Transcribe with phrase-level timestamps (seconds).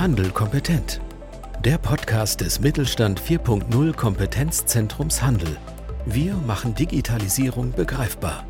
[0.00, 0.98] Handel kompetent.
[1.62, 5.58] Der Podcast des Mittelstand 4.0 Kompetenzzentrums Handel.
[6.06, 8.46] Wir machen Digitalisierung begreifbar.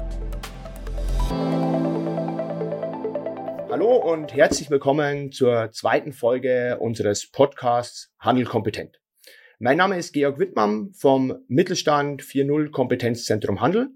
[3.68, 9.00] Hallo und herzlich willkommen zur zweiten Folge unseres Podcasts Handel kompetent.
[9.58, 13.89] Mein Name ist Georg Wittmann vom Mittelstand 4.0 Kompetenzzentrum Handel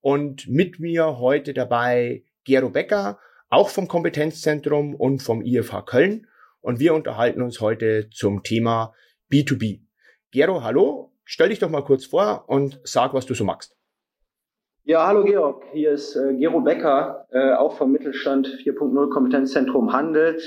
[0.00, 3.18] und mit mir heute dabei Gero Becker,
[3.48, 6.28] auch vom Kompetenzzentrum und vom IFH Köln.
[6.60, 8.92] Und wir unterhalten uns heute zum Thema
[9.32, 9.80] B2B.
[10.30, 13.76] Gero, hallo, stell dich doch mal kurz vor und sag, was du so magst.
[14.84, 20.38] Ja, hallo Georg, hier ist äh, Gero Becker, äh, auch vom Mittelstand 4.0 Kompetenzzentrum Handel.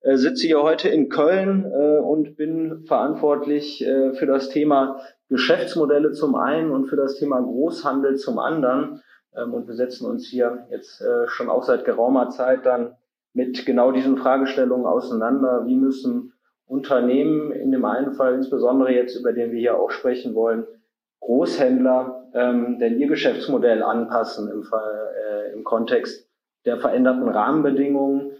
[0.00, 6.12] Äh, sitze hier heute in Köln äh, und bin verantwortlich äh, für das Thema Geschäftsmodelle
[6.12, 9.02] zum einen und für das Thema Großhandel zum anderen.
[9.36, 12.96] Ähm, und wir setzen uns hier jetzt äh, schon auch seit geraumer Zeit dann
[13.32, 15.66] mit genau diesen Fragestellungen auseinander.
[15.66, 16.32] Wie müssen
[16.66, 20.66] Unternehmen in dem einen Fall, insbesondere jetzt, über den wir hier auch sprechen wollen,
[21.20, 26.28] Großhändler ähm, denn ihr Geschäftsmodell anpassen im, Fall, äh, im Kontext
[26.64, 28.32] der veränderten Rahmenbedingungen.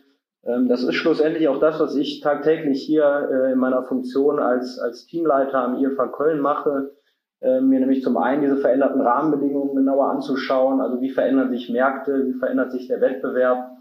[0.45, 4.79] Ähm, das ist schlussendlich auch das, was ich tagtäglich hier äh, in meiner Funktion als,
[4.79, 6.93] als Teamleiter am IFA Köln mache
[7.41, 12.27] äh, mir nämlich zum einen diese veränderten Rahmenbedingungen genauer anzuschauen, also wie verändern sich Märkte,
[12.27, 13.79] wie verändert sich der Wettbewerb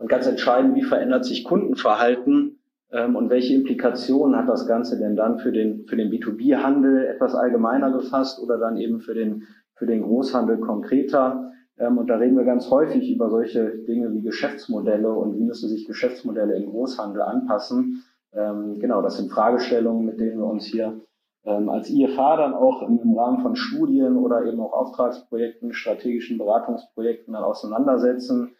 [0.00, 2.58] und ganz entscheidend, wie verändert sich Kundenverhalten
[2.90, 7.34] ähm, und welche Implikationen hat das Ganze denn dann für den, für den B2B-Handel etwas
[7.34, 11.52] allgemeiner gefasst oder dann eben für den, für den Großhandel konkreter.
[11.78, 15.68] Ähm, und da reden wir ganz häufig über solche Dinge wie Geschäftsmodelle und wie müssen
[15.68, 18.02] sich Geschäftsmodelle im Großhandel anpassen.
[18.32, 20.98] Ähm, genau, das sind Fragestellungen, mit denen wir uns hier
[21.44, 27.34] ähm, als IFA dann auch im, Rahmen von Studien oder eben auch Auftragsprojekten, strategischen Beratungsprojekten
[27.34, 28.56] dann auseinandersetzen.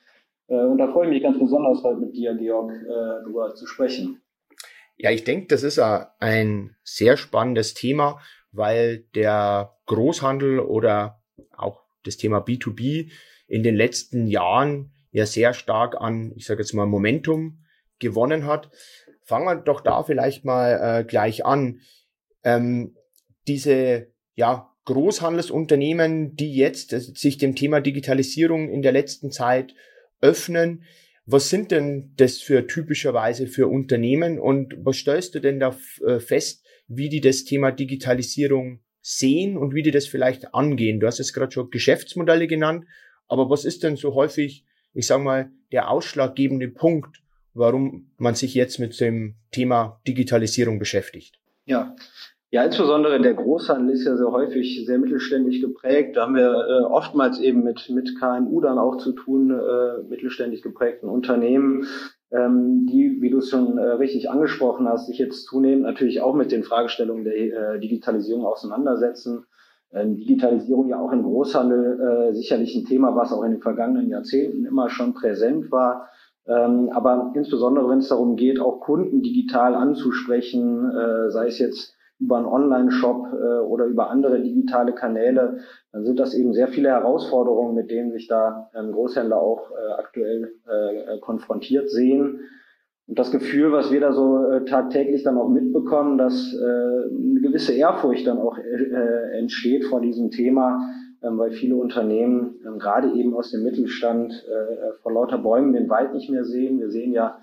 [0.51, 3.67] Äh, und da freue ich mich ganz besonders, heute mit dir, Georg, äh, darüber zu
[3.67, 4.20] sprechen.
[4.97, 8.20] Ja, ich denke, das ist ein sehr spannendes Thema,
[8.53, 11.23] weil der Großhandel oder
[11.57, 13.11] auch das Thema B2B
[13.48, 17.64] in den letzten Jahren ja sehr stark an, ich sage jetzt mal, Momentum
[17.98, 18.70] gewonnen hat.
[19.24, 21.80] Fangen wir doch da vielleicht mal äh, gleich an
[22.45, 22.95] ähm,
[23.48, 29.74] diese ja, Großhandelsunternehmen, die jetzt sich dem Thema Digitalisierung in der letzten Zeit
[30.20, 30.85] öffnen,
[31.27, 36.19] was sind denn das für typischerweise für Unternehmen und was stellst du denn da äh,
[36.19, 40.98] fest, wie die das Thema Digitalisierung sehen und wie die das vielleicht angehen?
[40.98, 42.85] Du hast jetzt gerade schon Geschäftsmodelle genannt,
[43.29, 47.23] aber was ist denn so häufig, ich sage mal, der ausschlaggebende Punkt,
[47.55, 51.39] warum man sich jetzt mit dem Thema Digitalisierung beschäftigt?
[51.64, 51.95] Ja,
[52.52, 56.16] ja, insbesondere der Großhandel ist ja sehr häufig sehr mittelständisch geprägt.
[56.16, 60.61] Da haben wir äh, oftmals eben mit, mit KMU dann auch zu tun, äh, mittelständisch
[60.61, 61.86] geprägten Unternehmen,
[62.33, 66.34] ähm, die, wie du es schon äh, richtig angesprochen hast, sich jetzt zunehmend natürlich auch
[66.34, 69.44] mit den Fragestellungen der äh, Digitalisierung auseinandersetzen.
[69.92, 74.08] Ähm, Digitalisierung ja auch im Großhandel äh, sicherlich ein Thema, was auch in den vergangenen
[74.08, 76.08] Jahrzehnten immer schon präsent war.
[76.48, 81.96] Ähm, aber insbesondere, wenn es darum geht, auch Kunden digital anzusprechen, äh, sei es jetzt
[82.20, 85.58] über einen Online-Shop äh, oder über andere digitale Kanäle,
[85.92, 89.92] dann sind das eben sehr viele Herausforderungen, mit denen sich da ähm, Großhändler auch äh,
[89.98, 92.41] aktuell äh, konfrontiert sehen.
[93.07, 97.41] Und das Gefühl, was wir da so äh, tagtäglich dann auch mitbekommen, dass äh, eine
[97.41, 100.79] gewisse Ehrfurcht dann auch äh, entsteht vor diesem Thema,
[101.23, 105.89] ähm, weil viele Unternehmen, ähm, gerade eben aus dem Mittelstand, äh, vor lauter Bäumen den
[105.89, 106.79] Wald nicht mehr sehen.
[106.79, 107.39] Wir sehen ja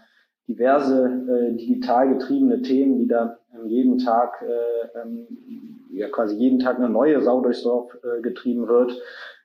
[0.47, 5.27] diverse äh, digital getriebene Themen, die da ähm, jeden Tag, äh, ähm,
[5.91, 8.93] ja quasi jeden Tag eine neue Sau durchs Dorf äh, getrieben wird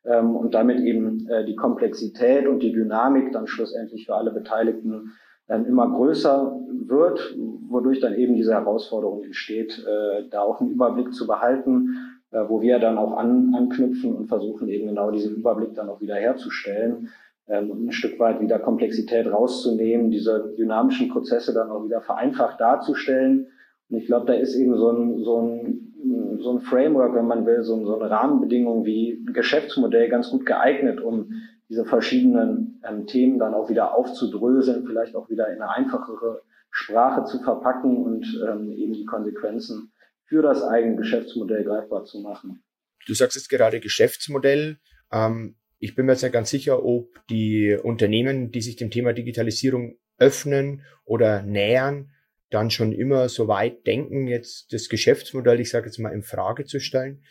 [0.05, 5.13] ähm, und damit eben äh, die Komplexität und die Dynamik dann schlussendlich für alle Beteiligten
[5.49, 7.35] ähm, immer größer wird,
[7.69, 11.97] wodurch dann eben diese Herausforderung entsteht, äh, da auch einen Überblick zu behalten,
[12.31, 16.01] äh, wo wir dann auch an, anknüpfen und versuchen eben genau diesen Überblick dann auch
[16.01, 17.09] wieder herzustellen
[17.49, 23.49] ähm, ein Stück weit wieder Komplexität rauszunehmen, diese dynamischen Prozesse dann auch wieder vereinfacht darzustellen.
[23.89, 27.47] Und ich glaube, da ist eben so ein, so ein, so ein Framework, wenn man
[27.47, 31.33] will, so, so eine Rahmenbedingung wie ein Geschäftsmodell ganz gut geeignet, um
[31.69, 37.25] diese verschiedenen ähm, Themen dann auch wieder aufzudröseln, vielleicht auch wieder in eine einfachere Sprache
[37.25, 39.93] zu verpacken und ähm, eben die Konsequenzen
[40.25, 42.63] für das eigene Geschäftsmodell greifbar zu machen.
[43.07, 44.79] Du sagst jetzt gerade Geschäftsmodell.
[45.13, 49.13] Ähm, ich bin mir jetzt nicht ganz sicher, ob die Unternehmen, die sich dem Thema
[49.13, 52.13] Digitalisierung öffnen oder nähern,
[52.51, 56.67] dann schon immer so weit denken, jetzt das Geschäftsmodell, ich sage jetzt mal, in Frage
[56.67, 57.25] zu stellen.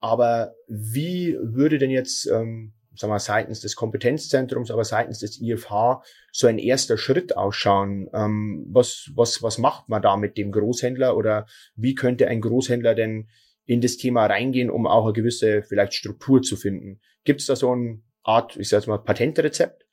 [0.00, 6.02] Aber wie würde denn jetzt, ähm, sagen wir, seitens des Kompetenzzentrums, aber seitens des IFH
[6.32, 8.08] so ein erster Schritt ausschauen?
[8.12, 11.46] Ähm, was, was, was macht man da mit dem Großhändler oder
[11.76, 13.28] wie könnte ein Großhändler denn
[13.66, 17.00] in das Thema reingehen, um auch eine gewisse vielleicht Struktur zu finden?
[17.24, 19.84] Gibt es da so eine Art, ich sag mal, Patentrezept?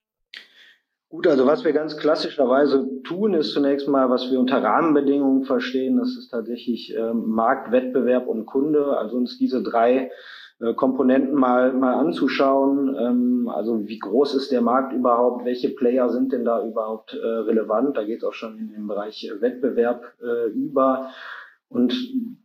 [1.09, 5.97] Gut, also was wir ganz klassischerweise tun, ist zunächst mal, was wir unter Rahmenbedingungen verstehen.
[5.97, 8.97] Das ist tatsächlich äh, Markt, Wettbewerb und Kunde.
[8.97, 10.09] Also uns diese drei
[10.61, 12.95] äh, Komponenten mal, mal anzuschauen.
[12.97, 15.43] Ähm, also wie groß ist der Markt überhaupt?
[15.43, 17.97] Welche Player sind denn da überhaupt äh, relevant?
[17.97, 21.09] Da geht es auch schon in den Bereich Wettbewerb äh, über.
[21.71, 21.93] Und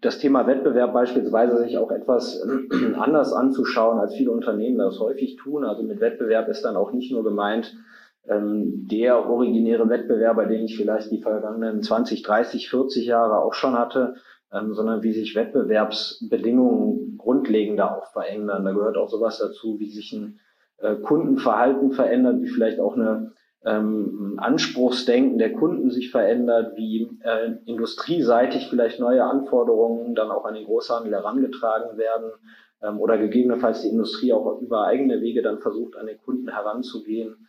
[0.02, 2.40] das Thema Wettbewerb beispielsweise sich auch etwas
[2.94, 5.64] anders anzuschauen, als viele Unternehmen das häufig tun.
[5.64, 7.76] Also mit Wettbewerb ist dann auch nicht nur gemeint,
[8.28, 13.76] ähm, der originäre Wettbewerber, den ich vielleicht die vergangenen 20, 30, 40 Jahre auch schon
[13.76, 14.14] hatte,
[14.52, 18.64] ähm, sondern wie sich Wettbewerbsbedingungen grundlegender auch verändern.
[18.64, 20.38] Da gehört auch sowas dazu, wie sich ein
[20.78, 23.32] äh, Kundenverhalten verändert, wie vielleicht auch eine
[23.66, 30.54] ähm, Anspruchsdenken der Kunden sich verändert, wie äh, industrieseitig vielleicht neue Anforderungen dann auch an
[30.54, 32.30] den Großhandel herangetragen werden
[32.82, 37.46] ähm, oder gegebenenfalls die Industrie auch über eigene Wege dann versucht, an den Kunden heranzugehen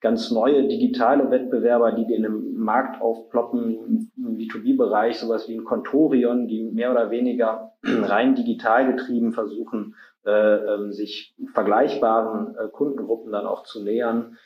[0.00, 6.46] ganz neue digitale Wettbewerber, die in einem Markt aufploppen, im B2B-Bereich, sowas wie ein Contorion,
[6.46, 13.46] die mehr oder weniger rein digital getrieben versuchen, äh, äh, sich vergleichbaren äh, Kundengruppen dann
[13.46, 14.36] auch zu nähern.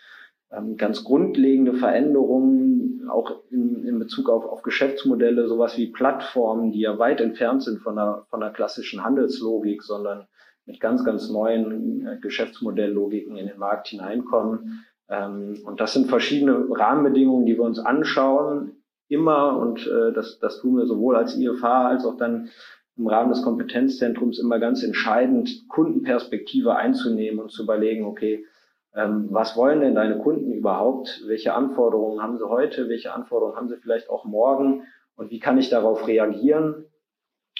[0.52, 6.80] Ähm, ganz grundlegende Veränderungen, auch in, in Bezug auf, auf Geschäftsmodelle, sowas wie Plattformen, die
[6.80, 10.26] ja weit entfernt sind von der, von der klassischen Handelslogik, sondern
[10.66, 14.84] mit ganz, ganz neuen äh, Geschäftsmodelllogiken in den Markt hineinkommen.
[15.08, 18.76] Ähm, und das sind verschiedene Rahmenbedingungen, die wir uns anschauen,
[19.08, 22.48] immer, und äh, das, das tun wir sowohl als IFH als auch dann
[22.96, 28.44] im Rahmen des Kompetenzzentrums immer ganz entscheidend, Kundenperspektive einzunehmen und zu überlegen, okay,
[28.92, 31.22] was wollen denn deine Kunden überhaupt?
[31.26, 32.88] Welche Anforderungen haben sie heute?
[32.88, 34.82] Welche Anforderungen haben sie vielleicht auch morgen?
[35.14, 36.86] Und wie kann ich darauf reagieren?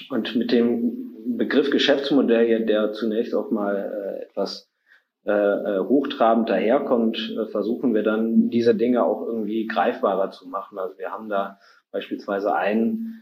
[0.09, 4.71] Und mit dem Begriff Geschäftsmodell, der zunächst auch mal äh, etwas
[5.27, 10.79] äh, äh, hochtrabend daherkommt, versuchen wir dann diese Dinge auch irgendwie greifbarer zu machen.
[10.79, 11.59] Also wir haben da
[11.93, 13.21] beispielsweise ein,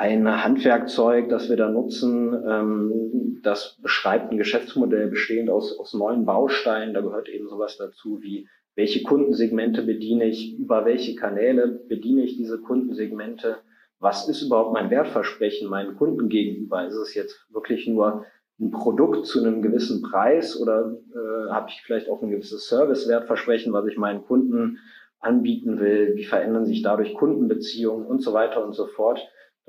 [0.00, 6.24] ein Handwerkzeug, das wir da nutzen, ähm, das beschreibt ein Geschäftsmodell bestehend aus, aus neuen
[6.24, 6.94] Bausteinen.
[6.94, 12.38] Da gehört eben sowas dazu wie, welche Kundensegmente bediene ich, über welche Kanäle bediene ich
[12.38, 13.58] diese Kundensegmente,
[13.98, 16.86] was ist überhaupt mein Wertversprechen meinen Kunden gegenüber?
[16.86, 18.24] Ist es jetzt wirklich nur
[18.58, 23.74] ein Produkt zu einem gewissen Preis oder äh, habe ich vielleicht auch ein gewisses Servicewertversprechen,
[23.74, 24.78] was ich meinen Kunden
[25.18, 26.14] anbieten will?
[26.14, 29.20] Wie verändern sich dadurch Kundenbeziehungen und so weiter und so fort?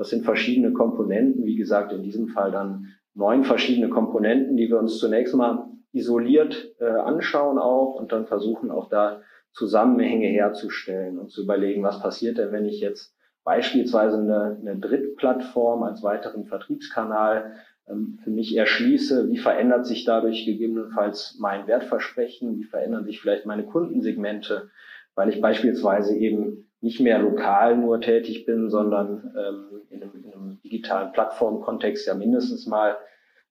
[0.01, 4.79] Das sind verschiedene Komponenten, wie gesagt, in diesem Fall dann neun verschiedene Komponenten, die wir
[4.79, 9.21] uns zunächst mal isoliert äh, anschauen auch und dann versuchen auch da
[9.51, 13.13] Zusammenhänge herzustellen und zu überlegen, was passiert denn, wenn ich jetzt
[13.43, 17.57] beispielsweise eine, eine Drittplattform als weiteren Vertriebskanal
[17.87, 23.45] ähm, für mich erschließe, wie verändert sich dadurch gegebenenfalls mein Wertversprechen, wie verändern sich vielleicht
[23.45, 24.71] meine Kundensegmente,
[25.13, 30.33] weil ich beispielsweise eben nicht mehr lokal nur tätig bin, sondern ähm, in, einem, in
[30.33, 32.97] einem digitalen Plattformkontext ja mindestens mal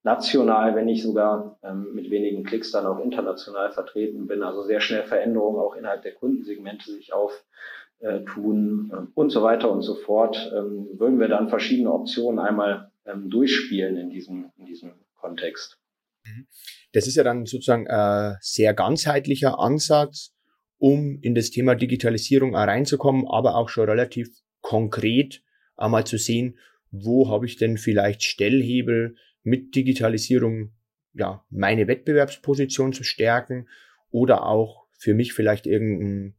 [0.02, 4.42] national, wenn nicht sogar ähm, mit wenigen Klicks dann auch international vertreten bin.
[4.42, 9.82] Also sehr schnell Veränderungen auch innerhalb der Kundensegmente sich auftun äh, und so weiter und
[9.82, 10.52] so fort.
[10.56, 15.78] Ähm, würden wir dann verschiedene Optionen einmal ähm, durchspielen in diesem, in diesem Kontext.
[16.24, 16.46] Mhm.
[16.92, 20.34] Das ist ja dann sozusagen ein sehr ganzheitlicher Ansatz,
[20.80, 24.30] um in das Thema Digitalisierung reinzukommen, aber auch schon relativ
[24.62, 25.42] konkret
[25.76, 26.58] einmal zu sehen,
[26.90, 30.72] wo habe ich denn vielleicht Stellhebel mit Digitalisierung,
[31.12, 33.68] ja, meine Wettbewerbsposition zu stärken
[34.10, 36.34] oder auch für mich vielleicht irgendein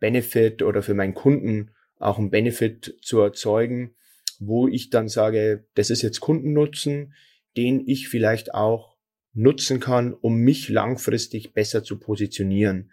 [0.00, 3.94] Benefit oder für meinen Kunden auch ein Benefit zu erzeugen,
[4.40, 7.14] wo ich dann sage, das ist jetzt Kundennutzen,
[7.56, 8.96] den ich vielleicht auch
[9.32, 12.90] nutzen kann, um mich langfristig besser zu positionieren.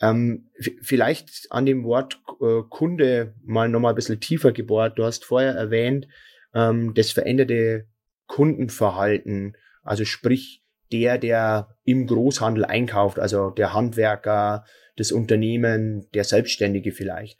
[0.00, 0.50] Ähm,
[0.82, 4.98] vielleicht an dem Wort äh, Kunde mal nochmal ein bisschen tiefer gebohrt.
[4.98, 6.08] Du hast vorher erwähnt,
[6.54, 7.86] ähm, das veränderte
[8.26, 14.64] Kundenverhalten, also sprich der, der im Großhandel einkauft, also der Handwerker,
[14.96, 17.38] das Unternehmen, der Selbstständige vielleicht.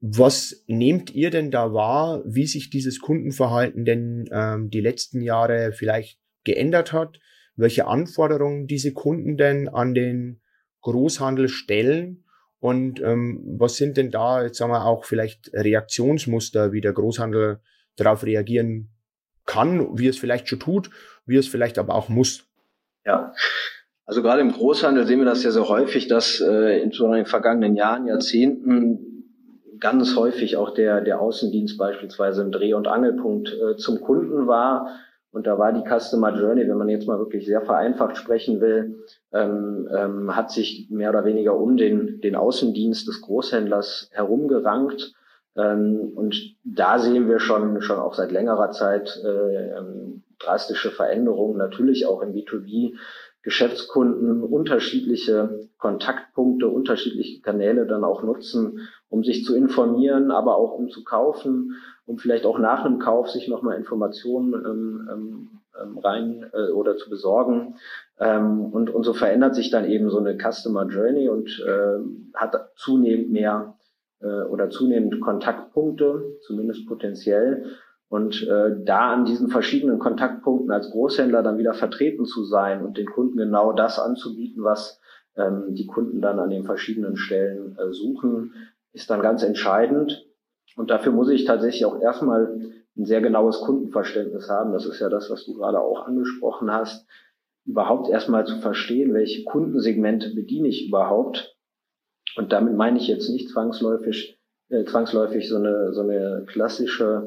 [0.00, 5.72] Was nehmt ihr denn da wahr, wie sich dieses Kundenverhalten denn ähm, die letzten Jahre
[5.72, 7.20] vielleicht geändert hat?
[7.56, 10.40] Welche Anforderungen diese Kunden denn an den
[10.84, 12.24] Großhandel stellen?
[12.60, 17.60] Und ähm, was sind denn da, jetzt sagen wir auch vielleicht Reaktionsmuster, wie der Großhandel
[17.96, 18.88] darauf reagieren
[19.44, 20.90] kann, wie es vielleicht schon tut,
[21.26, 22.46] wie es vielleicht aber auch muss?
[23.04, 23.34] Ja,
[24.06, 27.76] Also gerade im Großhandel sehen wir das ja so häufig, dass äh, in den vergangenen
[27.76, 29.14] Jahren, Jahrzehnten
[29.80, 34.88] ganz häufig auch der, der Außendienst beispielsweise ein Dreh- und Angelpunkt äh, zum Kunden war.
[35.34, 39.04] Und da war die Customer Journey, wenn man jetzt mal wirklich sehr vereinfacht sprechen will,
[39.32, 45.12] ähm, ähm, hat sich mehr oder weniger um den, den Außendienst des Großhändlers herumgerankt.
[45.56, 51.58] Ähm, und da sehen wir schon, schon auch seit längerer Zeit äh, ähm, drastische Veränderungen,
[51.58, 52.94] natürlich auch im B2B.
[53.44, 60.88] Geschäftskunden unterschiedliche Kontaktpunkte, unterschiedliche Kanäle dann auch nutzen, um sich zu informieren, aber auch um
[60.88, 66.50] zu kaufen, um vielleicht auch nach einem Kauf sich nochmal Informationen ähm, ähm, ähm, rein
[66.52, 67.76] äh, oder zu besorgen.
[68.18, 71.98] Ähm, und, und so verändert sich dann eben so eine Customer Journey und äh,
[72.34, 73.76] hat zunehmend mehr
[74.20, 77.76] äh, oder zunehmend Kontaktpunkte, zumindest potenziell.
[78.14, 82.96] Und äh, da an diesen verschiedenen Kontaktpunkten als Großhändler dann wieder vertreten zu sein und
[82.96, 85.00] den Kunden genau das anzubieten, was
[85.34, 88.54] ähm, die Kunden dann an den verschiedenen Stellen äh, suchen,
[88.92, 90.28] ist dann ganz entscheidend.
[90.76, 92.56] Und dafür muss ich tatsächlich auch erstmal
[92.96, 94.72] ein sehr genaues Kundenverständnis haben.
[94.72, 97.08] Das ist ja das, was du gerade auch angesprochen hast.
[97.66, 101.56] Überhaupt erstmal zu verstehen, welche Kundensegmente bediene ich überhaupt.
[102.36, 107.26] Und damit meine ich jetzt nicht zwangsläufig, äh, zwangsläufig so eine, so eine klassische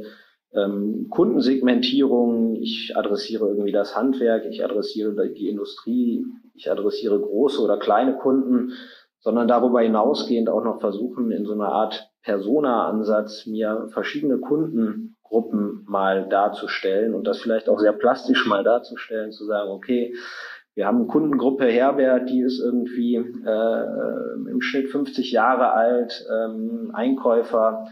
[0.54, 2.56] ähm, Kundensegmentierung.
[2.56, 8.74] Ich adressiere irgendwie das Handwerk, ich adressiere die Industrie, ich adressiere große oder kleine Kunden,
[9.20, 16.27] sondern darüber hinausgehend auch noch versuchen, in so einer Art Persona-Ansatz mir verschiedene Kundengruppen mal
[16.30, 20.13] darzustellen und das vielleicht auch sehr plastisch mal darzustellen, zu sagen, okay,
[20.75, 26.92] wir haben eine Kundengruppe Herbert, die ist irgendwie äh, im Schnitt 50 Jahre alt, ähm,
[26.94, 27.88] Einkäufer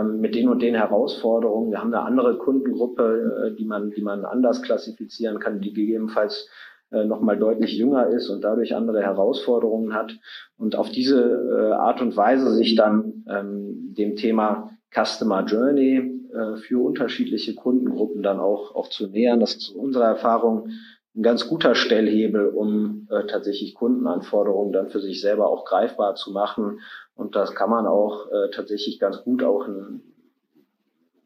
[0.00, 1.70] mit den und den Herausforderungen.
[1.70, 6.48] Wir haben eine andere Kundengruppe, äh, die man, die man anders klassifizieren kann, die gegebenenfalls
[6.90, 10.16] äh, nochmal deutlich jünger ist und dadurch andere Herausforderungen hat.
[10.56, 16.18] Und auf diese äh, Art und Weise sich dann ähm, dem Thema Customer Journey
[16.62, 19.38] für unterschiedliche Kundengruppen dann auch, auch zu nähern.
[19.38, 20.70] Das ist unserer Erfahrung
[21.14, 26.32] ein ganz guter Stellhebel, um äh, tatsächlich Kundenanforderungen dann für sich selber auch greifbar zu
[26.32, 26.80] machen.
[27.14, 30.02] Und das kann man auch äh, tatsächlich ganz gut auch in,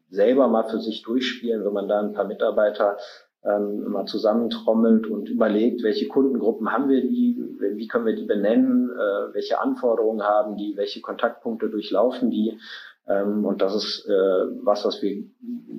[0.09, 2.97] selber mal für sich durchspielen, wenn man da ein paar Mitarbeiter
[3.43, 8.89] ähm, mal zusammentrommelt und überlegt, welche Kundengruppen haben wir die, wie können wir die benennen,
[8.89, 12.59] äh, welche Anforderungen haben die, welche Kontaktpunkte durchlaufen die.
[13.07, 14.11] Ähm, und das ist äh,
[14.63, 15.23] was, was wir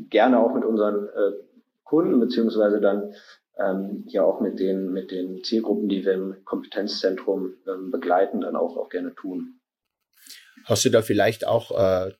[0.08, 1.32] gerne auch mit unseren äh,
[1.84, 3.14] Kunden beziehungsweise dann
[3.58, 8.56] ähm, ja auch mit den, mit den Zielgruppen, die wir im Kompetenzzentrum ähm, begleiten, dann
[8.56, 9.57] auch, auch gerne tun.
[10.64, 12.12] Hast du da vielleicht auch äh,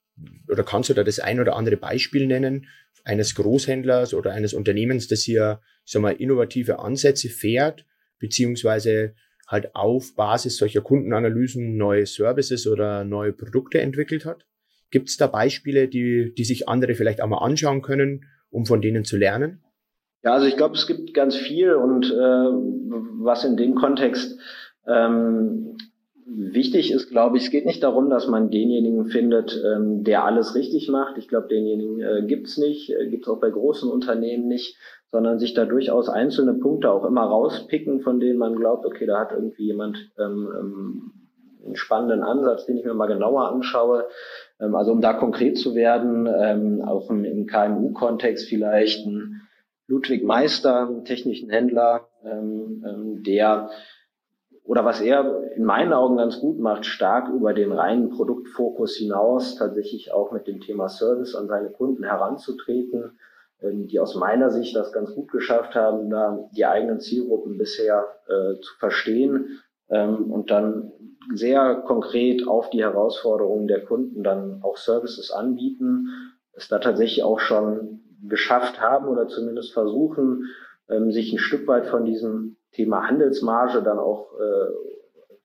[0.48, 2.66] oder kannst du da das ein oder andere Beispiel nennen
[3.04, 7.86] eines Großhändlers oder eines Unternehmens, das hier, ich sag mal, innovative Ansätze fährt,
[8.18, 9.14] beziehungsweise
[9.46, 14.44] halt auf Basis solcher Kundenanalysen neue Services oder neue Produkte entwickelt hat?
[14.90, 18.80] Gibt es da Beispiele, die, die sich andere vielleicht auch mal anschauen können, um von
[18.82, 19.62] denen zu lernen?
[20.22, 22.14] Ja, also ich glaube, es gibt ganz viel und äh,
[23.22, 24.38] was in dem Kontext
[24.86, 25.76] ähm,
[26.28, 30.54] wichtig ist, glaube ich, es geht nicht darum, dass man denjenigen findet, ähm, der alles
[30.54, 31.16] richtig macht.
[31.18, 34.76] Ich glaube, denjenigen äh, gibt's nicht, äh, gibt's auch bei großen Unternehmen nicht,
[35.10, 39.20] sondern sich da durchaus einzelne Punkte auch immer rauspicken, von denen man glaubt, okay, da
[39.20, 41.12] hat irgendwie jemand ähm, ähm,
[41.64, 44.06] einen spannenden Ansatz, den ich mir mal genauer anschaue.
[44.60, 49.42] Ähm, also um da konkret zu werden, ähm, auch im, im KMU-Kontext vielleicht ein
[49.86, 53.70] Ludwig Meister, technischen Händler, ähm, ähm, der
[54.68, 59.56] oder was er in meinen Augen ganz gut macht, stark über den reinen Produktfokus hinaus
[59.56, 63.18] tatsächlich auch mit dem Thema Service an seine Kunden heranzutreten,
[63.62, 68.08] ähm, die aus meiner Sicht das ganz gut geschafft haben, da die eigenen Zielgruppen bisher
[68.26, 69.58] äh, zu verstehen
[69.88, 70.92] ähm, und dann
[71.32, 76.08] sehr konkret auf die Herausforderungen der Kunden dann auch Services anbieten,
[76.52, 80.44] es da tatsächlich auch schon geschafft haben oder zumindest versuchen,
[80.90, 84.72] ähm, sich ein Stück weit von diesem Thema Handelsmarge dann auch äh,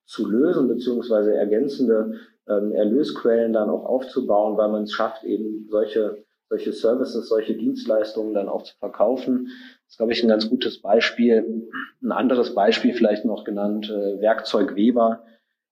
[0.06, 6.24] zu lösen, beziehungsweise ergänzende ähm, Erlösquellen dann auch aufzubauen, weil man es schafft, eben solche,
[6.50, 9.48] solche Services, solche Dienstleistungen dann auch zu verkaufen.
[9.86, 11.70] Das ist, glaube ich, ein ganz gutes Beispiel.
[12.01, 15.24] Ein anderes Beispiel vielleicht noch genannt, äh, Werkzeug Weber,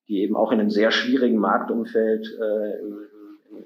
[0.08, 3.00] die eben auch in einem sehr schwierigen Marktumfeld äh, im,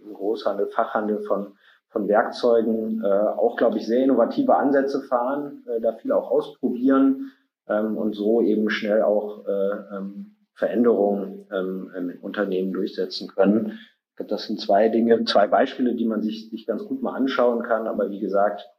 [0.07, 1.53] im Großhandel, Fachhandel von
[1.95, 7.31] von Werkzeugen äh, auch, glaube ich, sehr innovative Ansätze fahren, äh, da viel auch ausprobieren
[7.67, 13.79] ähm, und so eben schnell auch äh, ähm, Veränderungen ähm, im Unternehmen durchsetzen können.
[14.11, 17.15] Ich glaube, das sind zwei Dinge, zwei Beispiele, die man sich, sich ganz gut mal
[17.15, 18.69] anschauen kann, aber wie gesagt,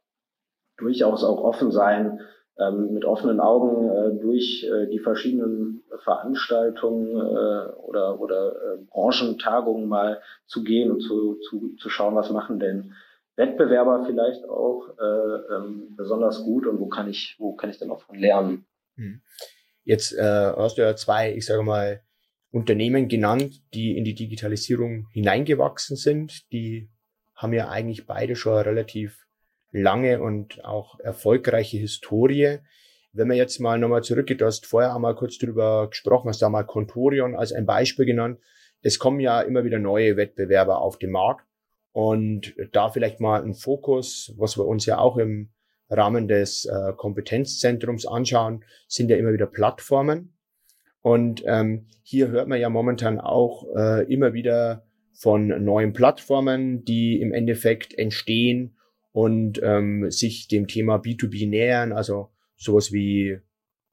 [0.77, 2.19] durchaus auch offen sein,
[2.59, 9.87] ähm, mit offenen Augen äh, durch äh, die verschiedenen Veranstaltungen äh, oder, oder äh, Branchentagungen
[9.87, 12.93] mal zu gehen und zu, zu, zu schauen, was machen denn
[13.35, 17.91] Wettbewerber vielleicht auch äh, ähm, besonders gut und wo kann ich, wo kann ich dann
[17.91, 18.65] auch von lernen.
[18.97, 19.21] Hm.
[19.83, 22.01] Jetzt äh, hast du ja zwei, ich sage mal,
[22.51, 26.51] Unternehmen genannt, die in die Digitalisierung hineingewachsen sind.
[26.51, 26.89] Die
[27.35, 29.27] haben ja eigentlich beide schon relativ
[29.71, 32.59] lange und auch erfolgreiche Historie.
[33.13, 36.49] Wenn man jetzt mal nochmal zurückgeht, du hast vorher einmal kurz drüber gesprochen, hast da
[36.49, 38.39] mal Contorion als ein Beispiel genannt.
[38.81, 41.45] Es kommen ja immer wieder neue Wettbewerber auf den Markt
[41.91, 45.49] und da vielleicht mal ein Fokus, was wir uns ja auch im
[45.89, 50.33] Rahmen des äh, Kompetenzzentrums anschauen, sind ja immer wieder Plattformen.
[51.01, 57.21] Und ähm, hier hört man ja momentan auch äh, immer wieder von neuen Plattformen, die
[57.21, 58.77] im Endeffekt entstehen
[59.11, 63.39] und ähm, sich dem Thema B2B nähern, also sowas wie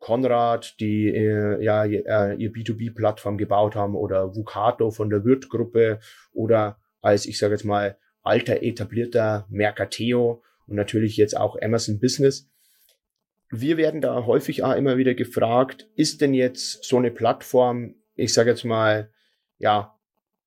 [0.00, 5.98] Konrad, die äh, ja äh, ihr B2B-Plattform gebaut haben, oder Vucato von der Wirt-Gruppe
[6.32, 12.50] oder als ich sage jetzt mal alter etablierter Mercateo und natürlich jetzt auch Amazon Business.
[13.50, 18.32] Wir werden da häufig auch immer wieder gefragt, ist denn jetzt so eine Plattform, ich
[18.32, 19.10] sage jetzt mal,
[19.58, 19.98] ja,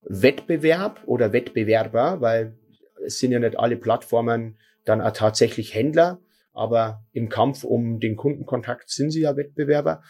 [0.02, 2.58] Wettbewerb oder Wettbewerber, weil
[3.06, 6.22] es sind ja nicht alle Plattformen dann auch tatsächlich Händler,
[6.54, 10.02] aber im Kampf um den Kundenkontakt sind sie ja Wettbewerber.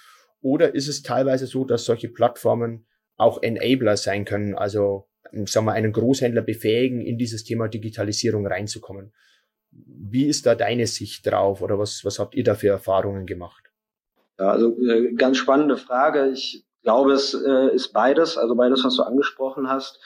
[0.41, 2.85] Oder ist es teilweise so, dass solche Plattformen
[3.17, 5.09] auch Enabler sein können, also
[5.45, 9.13] sagen wir, einen Großhändler befähigen, in dieses Thema Digitalisierung reinzukommen?
[9.85, 13.63] Wie ist da deine Sicht drauf oder was, was habt ihr da für Erfahrungen gemacht?
[14.39, 16.29] Ja, also äh, ganz spannende Frage.
[16.29, 19.99] Ich glaube, es äh, ist beides, also beides, was du angesprochen hast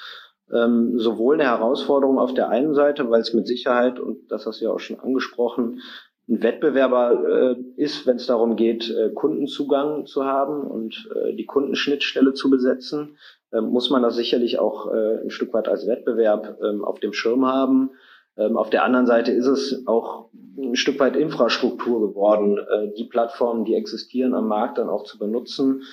[0.54, 4.62] ähm, sowohl eine Herausforderung auf der einen Seite, weil es mit Sicherheit, und das hast
[4.62, 5.82] du ja auch schon angesprochen,
[6.30, 11.46] ein Wettbewerber äh, ist, wenn es darum geht, äh, Kundenzugang zu haben und äh, die
[11.46, 13.18] Kundenschnittstelle zu besetzen,
[13.52, 17.14] äh, muss man das sicherlich auch äh, ein Stück weit als Wettbewerb ähm, auf dem
[17.14, 17.92] Schirm haben.
[18.38, 23.06] Ähm, auf der anderen Seite ist es auch ein Stück weit Infrastruktur geworden, äh, die
[23.06, 25.84] Plattformen, die existieren am Markt, dann auch zu benutzen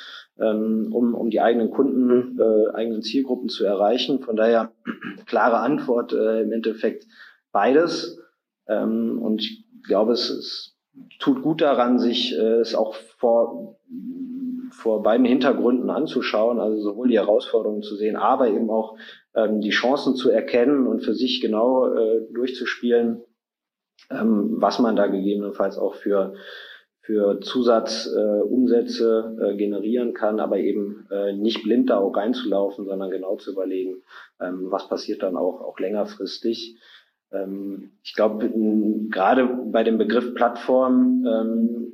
[0.41, 4.21] ähm, um, um die eigenen Kunden, äh, eigenen Zielgruppen zu erreichen.
[4.21, 4.73] Von daher
[5.27, 7.07] klare Antwort äh, im Endeffekt
[7.53, 8.21] beides.
[8.67, 10.77] Ähm, und ich glaube, es, es
[11.19, 13.79] tut gut daran, sich äh, es auch vor
[14.79, 18.97] vor beiden Hintergründen anzuschauen, also sowohl die Herausforderungen zu sehen, aber eben auch
[19.35, 23.23] ähm, die Chancen zu erkennen und für sich genau äh, durchzuspielen,
[24.11, 26.35] ähm, was man da gegebenenfalls auch für
[27.01, 33.11] für Zusatzumsätze äh, äh, generieren kann, aber eben äh, nicht blind da auch reinzulaufen, sondern
[33.11, 34.03] genau zu überlegen,
[34.39, 36.77] ähm, was passiert dann auch, auch längerfristig.
[37.33, 38.51] Ähm, ich glaube,
[39.09, 41.88] gerade bei dem Begriff Plattform ähm,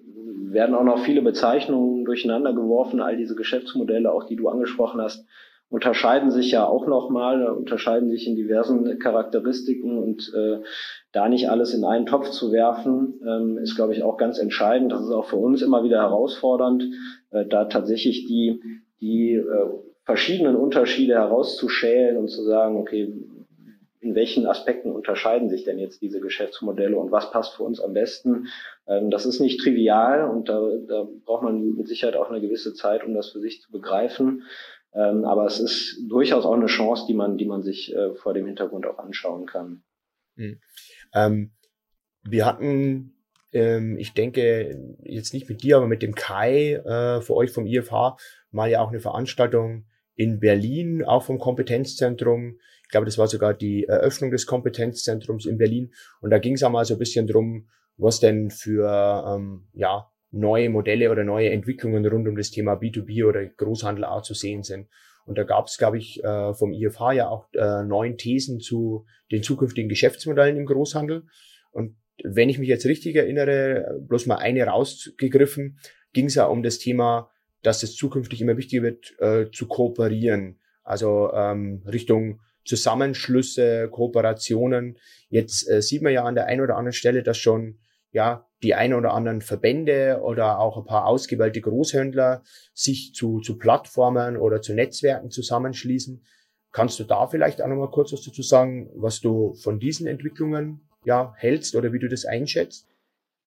[0.54, 5.26] werden auch noch viele Bezeichnungen durcheinander geworfen, all diese Geschäftsmodelle, auch die du angesprochen hast,
[5.68, 10.58] unterscheiden sich ja auch nochmal, unterscheiden sich in diversen Charakteristiken und äh,
[11.12, 14.92] da nicht alles in einen Topf zu werfen, ähm, ist, glaube ich, auch ganz entscheidend.
[14.92, 16.84] Das ist auch für uns immer wieder herausfordernd,
[17.30, 18.60] äh, da tatsächlich die,
[19.00, 19.70] die äh,
[20.04, 23.12] verschiedenen Unterschiede herauszuschälen und zu sagen, okay,
[24.04, 27.94] in welchen Aspekten unterscheiden sich denn jetzt diese Geschäftsmodelle und was passt für uns am
[27.94, 28.48] besten?
[28.86, 32.74] Ähm, das ist nicht trivial und da, da braucht man mit Sicherheit auch eine gewisse
[32.74, 34.42] Zeit, um das für sich zu begreifen.
[34.92, 38.34] Ähm, aber es ist durchaus auch eine Chance, die man, die man sich äh, vor
[38.34, 39.82] dem Hintergrund auch anschauen kann.
[40.36, 40.60] Mhm.
[41.14, 41.52] Ähm,
[42.22, 43.14] wir hatten,
[43.52, 47.66] ähm, ich denke, jetzt nicht mit dir, aber mit dem Kai äh, für euch vom
[47.66, 48.16] IFH
[48.50, 52.58] mal ja auch eine Veranstaltung in Berlin, auch vom Kompetenzzentrum.
[52.94, 55.92] Glaube, das war sogar die Eröffnung des Kompetenzzentrums in Berlin.
[56.20, 58.86] Und da ging es auch mal so ein bisschen drum, was denn für
[59.34, 64.22] ähm, ja, neue Modelle oder neue Entwicklungen rund um das Thema B2B oder Großhandel auch
[64.22, 64.86] zu sehen sind.
[65.26, 69.06] Und da gab es, glaube ich, äh, vom IFH ja auch äh, neun Thesen zu
[69.32, 71.24] den zukünftigen Geschäftsmodellen im Großhandel.
[71.72, 75.80] Und wenn ich mich jetzt richtig erinnere, bloß mal eine rausgegriffen,
[76.12, 77.28] ging es ja um das Thema,
[77.64, 80.60] dass es zukünftig immer wichtiger wird, äh, zu kooperieren.
[80.84, 84.98] Also ähm, Richtung Zusammenschlüsse, Kooperationen.
[85.28, 87.78] Jetzt äh, sieht man ja an der einen oder anderen Stelle, dass schon
[88.14, 93.58] ja, die ein oder anderen Verbände oder auch ein paar ausgewählte Großhändler sich zu, zu
[93.58, 96.24] Plattformen oder zu Netzwerken zusammenschließen.
[96.70, 100.88] Kannst du da vielleicht auch nochmal kurz was dazu sagen, was du von diesen Entwicklungen
[101.04, 102.86] ja hältst oder wie du das einschätzt?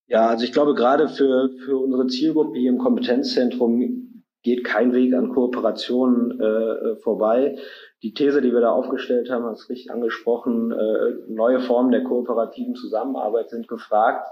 [0.07, 4.06] Ja, also ich glaube gerade für, für unsere Zielgruppe hier im Kompetenzzentrum
[4.47, 7.57] geht kein Weg an Kooperationen äh, vorbei.
[8.01, 12.75] Die These, die wir da aufgestellt haben, hast richtig angesprochen, äh, neue Formen der kooperativen
[12.75, 14.25] Zusammenarbeit sind gefragt.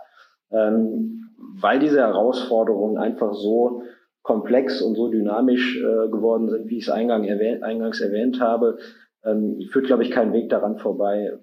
[0.51, 1.21] ähm,
[1.61, 3.83] weil diese Herausforderungen einfach so
[4.21, 8.77] komplex und so dynamisch äh, geworden sind, wie ich es eingang erwähnt, eingangs erwähnt habe,
[9.23, 11.37] ähm, führt, glaube ich, kein Weg daran vorbei.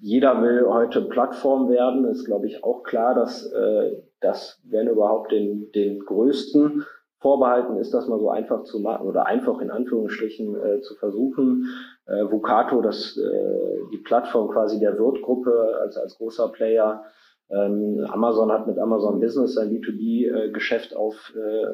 [0.00, 2.04] Jeder will heute Plattform werden.
[2.06, 6.84] Ist, glaube ich, auch klar, dass äh, das, wenn überhaupt, den, den größten
[7.24, 11.70] vorbehalten ist, das mal so einfach zu machen oder einfach in Anführungsstrichen äh, zu versuchen.
[12.04, 17.02] Äh, Vucato, das äh, die Plattform quasi der Wirt-Gruppe als, als großer Player.
[17.48, 21.66] Ähm, Amazon hat mit Amazon Business sein B2B-Geschäft äh, äh,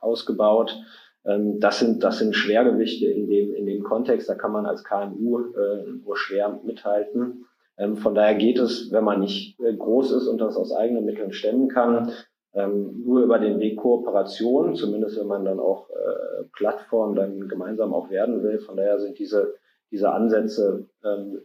[0.00, 0.78] ausgebaut.
[1.24, 4.28] Ähm, das sind, das sind Schwergewichte in dem, in dem Kontext.
[4.28, 7.46] Da kann man als KMU äh, nur schwer mithalten.
[7.76, 11.04] Ähm, von daher geht es, wenn man nicht äh, groß ist und das aus eigenen
[11.04, 12.12] Mitteln stemmen kann,
[12.54, 17.92] ähm, nur über den Weg Kooperation, zumindest wenn man dann auch äh, Plattform dann gemeinsam
[17.92, 18.60] auch werden will.
[18.60, 19.54] Von daher sind diese,
[19.90, 21.40] diese Ansätze ähm,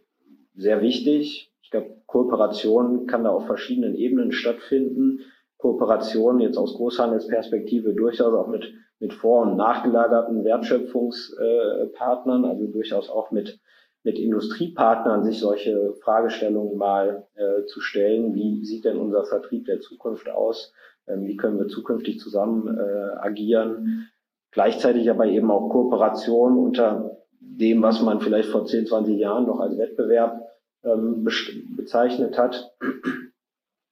[0.55, 1.51] sehr wichtig.
[1.61, 5.21] Ich glaube, Kooperation kann da auf verschiedenen Ebenen stattfinden.
[5.57, 13.31] Kooperation jetzt aus Großhandelsperspektive durchaus auch mit, mit vor- und nachgelagerten Wertschöpfungspartnern, also durchaus auch
[13.31, 13.59] mit
[14.03, 18.33] mit Industriepartnern sich solche Fragestellungen mal äh, zu stellen.
[18.33, 20.73] Wie sieht denn unser Vertrieb der Zukunft aus?
[21.09, 24.09] Ähm, wie können wir zukünftig zusammen äh, agieren?
[24.51, 29.59] Gleichzeitig aber eben auch Kooperation unter dem, was man vielleicht vor 10, 20 Jahren noch
[29.59, 30.47] als Wettbewerb
[30.83, 31.27] ähm,
[31.75, 32.73] bezeichnet hat.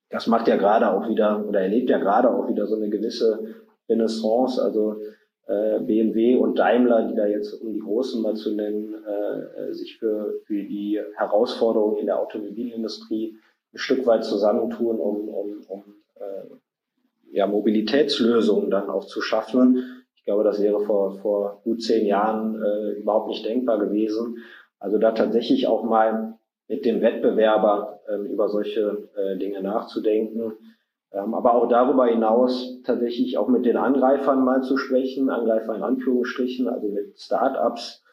[0.10, 3.56] Das macht ja gerade auch wieder oder erlebt ja gerade auch wieder so eine gewisse
[3.89, 4.62] Renaissance.
[4.62, 5.01] Also
[5.47, 9.97] äh, BMW und Daimler, die da jetzt, um die Großen mal zu nennen, äh, sich
[9.97, 13.38] für, für die Herausforderungen in der Automobilindustrie
[13.73, 15.84] ein Stück weit zusammentun, um, um, um
[16.15, 16.45] äh,
[17.31, 20.03] ja, Mobilitätslösungen dann auch zu schaffen.
[20.15, 24.37] Ich glaube, das wäre vor, vor gut zehn Jahren äh, überhaupt nicht denkbar gewesen.
[24.79, 26.37] Also da tatsächlich auch mal
[26.67, 30.53] mit dem Wettbewerber äh, über solche äh, Dinge nachzudenken
[31.11, 35.83] ähm, aber auch darüber hinaus tatsächlich auch mit den Angreifern mal zu sprechen, Angreifer in
[35.83, 38.03] Anführungsstrichen, also mit Startups,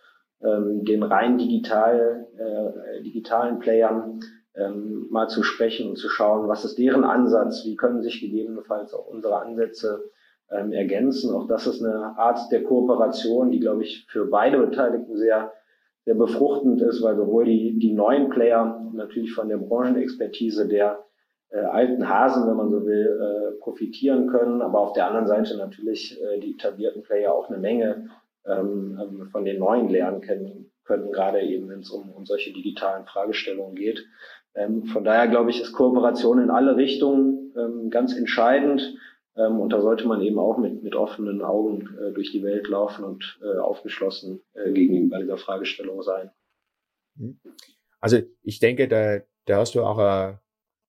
[0.43, 4.21] ähm, den rein digital, äh, digitalen Playern
[4.57, 8.95] ähm, mal zu sprechen und zu schauen, was ist deren Ansatz, wie können sich gegebenenfalls
[8.95, 10.11] auch unsere Ansätze
[10.51, 11.35] ähm, ergänzen.
[11.35, 15.53] Auch das ist eine Art der Kooperation, die, glaube ich, für beide Beteiligten sehr
[16.05, 21.05] sehr befruchtend ist, weil sowohl die, die neuen Player natürlich von der Branchenexpertise der
[21.49, 24.61] äh, alten Hasen, wenn man so will, äh, profitieren können.
[24.61, 28.11] Aber auf der anderen Seite natürlich äh, die etablierten Player auch eine Menge
[28.47, 33.07] ähm, von den neuen lernen können, können gerade eben, wenn es um, um solche digitalen
[33.07, 34.05] Fragestellungen geht.
[34.55, 38.97] Ähm, von daher glaube ich, ist Kooperation in alle Richtungen ähm, ganz entscheidend.
[39.37, 42.69] Ähm, und da sollte man eben auch mit, mit offenen Augen äh, durch die Welt
[42.69, 46.31] laufen und äh, aufgeschlossen äh, gegenüber dieser Fragestellung sein.
[48.01, 50.37] Also ich denke, da, da hast du auch äh,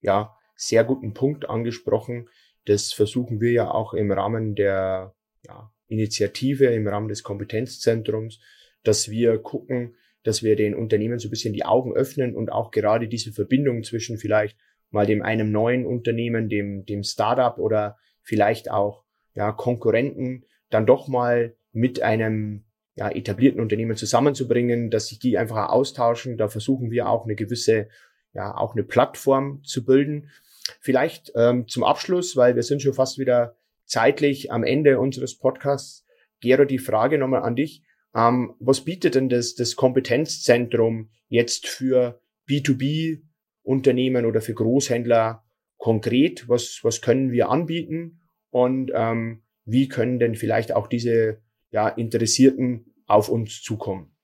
[0.01, 2.29] ja sehr guten Punkt angesprochen.
[2.65, 5.13] Das versuchen wir ja auch im Rahmen der
[5.45, 8.39] ja, Initiative, im Rahmen des Kompetenzzentrums,
[8.83, 12.71] dass wir gucken, dass wir den Unternehmen so ein bisschen die Augen öffnen und auch
[12.71, 14.57] gerade diese Verbindung zwischen vielleicht
[14.89, 19.03] mal dem einem neuen Unternehmen, dem, dem Startup oder vielleicht auch
[19.35, 25.69] ja, Konkurrenten dann doch mal mit einem ja, etablierten Unternehmen zusammenzubringen, dass sich die einfach
[25.69, 26.37] austauschen.
[26.37, 27.89] Da versuchen wir auch eine gewisse,
[28.33, 30.31] ja, auch eine Plattform zu bilden.
[30.79, 36.05] Vielleicht ähm, zum Abschluss, weil wir sind schon fast wieder zeitlich am Ende unseres Podcasts.
[36.39, 37.83] Gero, die Frage nochmal an dich.
[38.15, 45.43] Ähm, was bietet denn das, das Kompetenzzentrum jetzt für B2B-Unternehmen oder für Großhändler
[45.77, 46.47] konkret?
[46.47, 48.21] Was, was können wir anbieten?
[48.49, 54.15] Und ähm, wie können denn vielleicht auch diese ja, Interessierten auf uns zukommen?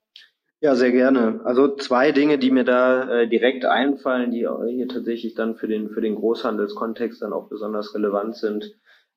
[0.60, 1.40] Ja, sehr gerne.
[1.44, 5.90] Also zwei Dinge, die mir da äh, direkt einfallen, die hier tatsächlich dann für den,
[5.90, 8.72] für den Großhandelskontext dann auch besonders relevant sind.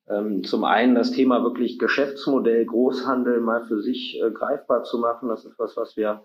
[0.08, 5.28] Ähm, zum einen das Thema wirklich Geschäftsmodell Großhandel mal für sich äh, greifbar zu machen.
[5.28, 6.22] Das ist was, was wir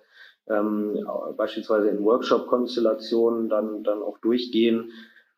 [0.48, 4.92] ähm, beispielsweise in Workshop-Konstellationen dann, dann auch durchgehen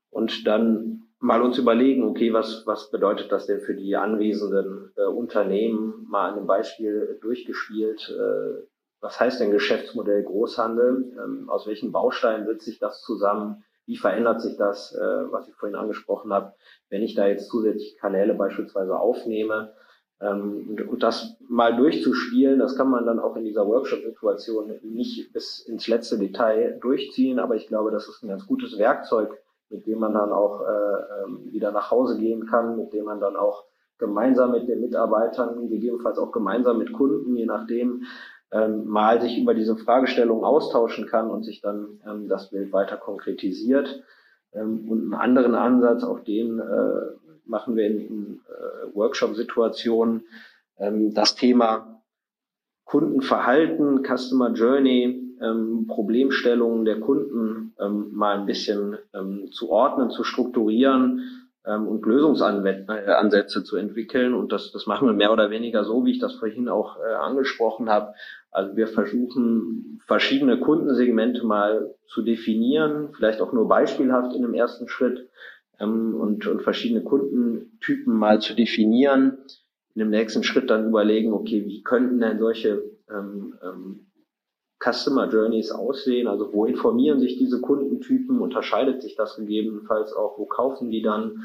[0.10, 5.06] und dann mal uns überlegen, okay, was, was bedeutet das denn für die anwesenden äh,
[5.06, 6.06] Unternehmen?
[6.10, 8.10] Mal an einem Beispiel durchgespielt.
[8.10, 8.68] Äh,
[9.00, 11.14] was heißt denn Geschäftsmodell Großhandel?
[11.24, 13.64] Ähm, aus welchen Bausteinen setzt sich das zusammen?
[13.86, 16.54] Wie verändert sich das, äh, was ich vorhin angesprochen habe,
[16.90, 19.74] wenn ich da jetzt zusätzlich Kanäle beispielsweise aufnehme?
[20.22, 25.34] Ähm, und, und, das mal durchzuspielen, das kann man dann auch in dieser Workshop-Situation nicht
[25.34, 29.38] bis ins letzte Detail durchziehen, aber ich glaube, das ist ein ganz gutes Werkzeug,
[29.70, 33.20] mit dem man dann auch äh, ähm, wieder nach Hause gehen kann, mit dem man
[33.20, 33.66] dann auch
[33.98, 38.04] gemeinsam mit den Mitarbeitern, gegebenenfalls auch gemeinsam mit Kunden, je nachdem,
[38.54, 42.98] ähm, mal sich über diese Fragestellung austauschen kann und sich dann ähm, das Bild weiter
[42.98, 44.04] konkretisiert.
[44.54, 50.26] Ähm, und einen anderen Ansatz, auch den äh, machen wir in, in äh, Workshop-Situationen,
[50.78, 52.02] ähm, das Thema
[52.86, 58.98] Kundenverhalten, Customer Journey, ähm, Problemstellungen der Kunden ähm, mal ein bisschen
[59.52, 64.34] zu ordnen, zu strukturieren ähm, und Lösungsansätze zu entwickeln.
[64.34, 67.14] Und das, das machen wir mehr oder weniger so, wie ich das vorhin auch äh,
[67.14, 68.14] angesprochen habe.
[68.52, 74.88] Also wir versuchen verschiedene Kundensegmente mal zu definieren, vielleicht auch nur beispielhaft in dem ersten
[74.88, 75.30] Schritt
[75.80, 79.38] ähm, und, und verschiedene Kundentypen mal zu definieren.
[79.96, 84.08] In dem nächsten Schritt dann überlegen, okay, wie könnten denn solche ähm, ähm,
[84.84, 86.28] Customer Journeys aussehen?
[86.28, 88.42] Also wo informieren sich diese Kundentypen?
[88.42, 90.38] Unterscheidet sich das gegebenenfalls auch?
[90.38, 91.44] Wo kaufen die dann?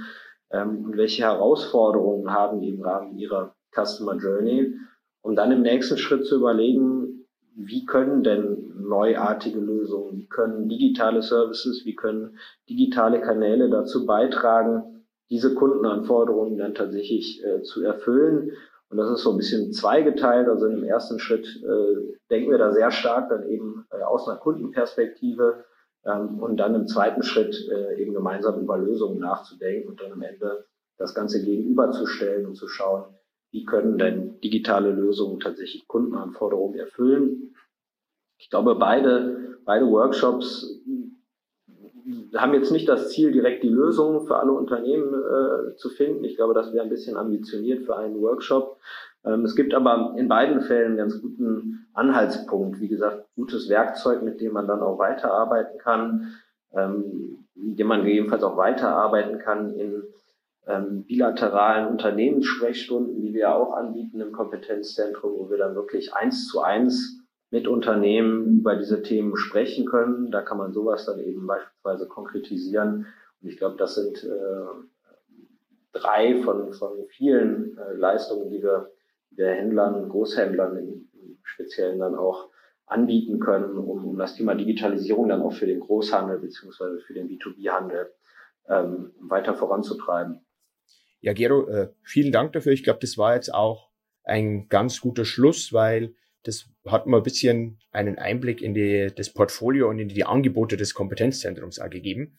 [0.51, 4.75] Ähm, und welche Herausforderungen haben die im Rahmen ihrer Customer Journey?
[5.23, 11.23] Um dann im nächsten Schritt zu überlegen, wie können denn neuartige Lösungen, wie können digitale
[11.23, 18.53] Services, wie können digitale Kanäle dazu beitragen, diese Kundenanforderungen dann tatsächlich äh, zu erfüllen
[18.91, 20.49] und das ist so ein bisschen zweigeteilt.
[20.49, 24.39] Also im ersten Schritt äh, denken wir da sehr stark dann eben äh, aus einer
[24.39, 25.65] Kundenperspektive
[26.05, 30.23] ähm, und dann im zweiten Schritt äh, eben gemeinsam über Lösungen nachzudenken und dann am
[30.23, 33.15] Ende das Ganze gegenüberzustellen und zu schauen,
[33.51, 37.55] wie können denn digitale Lösungen tatsächlich Kundenanforderungen erfüllen.
[38.39, 40.81] Ich glaube, beide, beide Workshops
[42.37, 46.25] haben jetzt nicht das Ziel, direkt die Lösung für alle Unternehmen äh, zu finden.
[46.25, 48.79] Ich glaube, das wäre ein bisschen ambitioniert für einen Workshop.
[49.25, 52.81] Ähm, es gibt aber in beiden Fällen einen ganz guten Anhaltspunkt.
[52.81, 56.35] Wie gesagt, gutes Werkzeug, mit dem man dann auch weiterarbeiten kann,
[56.73, 60.05] ähm, mit dem man gegebenenfalls auch weiterarbeiten kann in
[60.67, 66.61] ähm, bilateralen Unternehmenssprechstunden, die wir auch anbieten im Kompetenzzentrum, wo wir dann wirklich eins zu
[66.61, 67.18] eins
[67.51, 70.31] mit Unternehmen über diese Themen sprechen können.
[70.31, 73.07] Da kann man sowas dann eben beispielsweise konkretisieren.
[73.41, 74.67] Und ich glaube, das sind äh,
[75.93, 78.91] drei von, von vielen äh, Leistungen, die wir
[79.31, 81.09] der Händlern, Großhändlern im,
[81.45, 82.51] Speziellen dann auch
[82.85, 87.29] anbieten können, um, um das Thema Digitalisierung dann auch für den Großhandel beziehungsweise für den
[87.29, 88.13] B2B-Handel
[88.69, 90.45] ähm, weiter voranzutreiben.
[91.21, 92.73] Ja, Gero, äh, vielen Dank dafür.
[92.73, 93.91] Ich glaube, das war jetzt auch
[94.25, 99.33] ein ganz guter Schluss, weil das hat mir ein bisschen einen Einblick in die, das
[99.33, 102.39] Portfolio und in die Angebote des Kompetenzzentrums auch gegeben.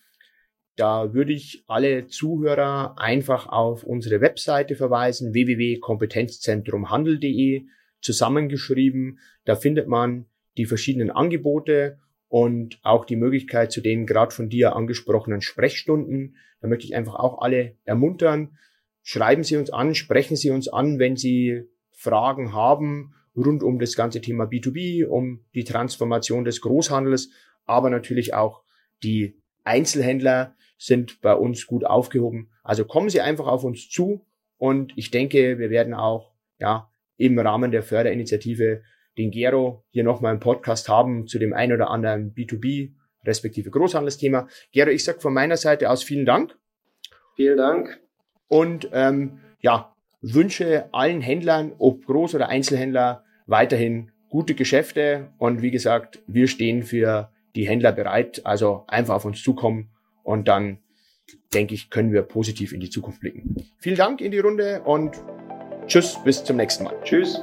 [0.76, 7.66] Da würde ich alle Zuhörer einfach auf unsere Webseite verweisen, www.kompetenzzentrumhandel.de,
[8.02, 9.20] zusammengeschrieben.
[9.44, 14.74] Da findet man die verschiedenen Angebote und auch die Möglichkeit zu den gerade von dir
[14.76, 16.38] angesprochenen Sprechstunden.
[16.62, 18.58] Da möchte ich einfach auch alle ermuntern.
[19.04, 23.96] Schreiben Sie uns an, sprechen Sie uns an, wenn Sie Fragen haben rund um das
[23.96, 27.30] ganze Thema B2B, um die Transformation des Großhandels,
[27.66, 28.64] aber natürlich auch
[29.04, 32.50] die Einzelhändler sind bei uns gut aufgehoben.
[32.64, 34.26] Also kommen Sie einfach auf uns zu
[34.58, 38.82] und ich denke, wir werden auch ja im Rahmen der Förderinitiative
[39.18, 42.94] den Gero hier nochmal im Podcast haben zu dem ein oder anderen B2B
[43.26, 44.48] respektive Großhandelsthema.
[44.72, 46.58] Gero, ich sag von meiner Seite aus vielen Dank.
[47.36, 48.00] Vielen Dank.
[48.48, 55.72] Und ähm, ja, wünsche allen Händlern, ob Groß- oder Einzelhändler, weiterhin gute Geschäfte und wie
[55.72, 59.90] gesagt, wir stehen für die Händler bereit, also einfach auf uns zukommen
[60.24, 60.80] und dann
[61.54, 63.56] denke ich, können wir positiv in die Zukunft blicken.
[63.80, 65.16] Vielen Dank in die Runde und
[65.88, 66.96] tschüss, bis zum nächsten Mal.
[67.04, 67.42] Tschüss.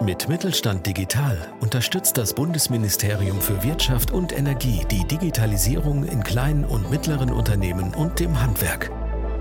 [0.00, 6.88] Mit Mittelstand Digital unterstützt das Bundesministerium für Wirtschaft und Energie die Digitalisierung in kleinen und
[6.88, 8.92] mittleren Unternehmen und dem Handwerk.